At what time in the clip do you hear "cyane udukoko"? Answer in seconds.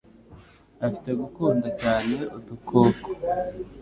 1.81-3.07